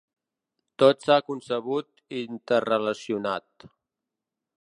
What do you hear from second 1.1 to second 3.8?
concebut interrelacionat.